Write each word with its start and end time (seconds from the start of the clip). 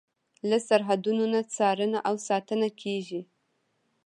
له 0.49 0.57
سرحدونو 0.67 1.23
نه 1.33 1.41
څارنه 1.55 1.99
او 2.07 2.15
ساتنه 2.27 2.67
کیږي. 2.81 3.21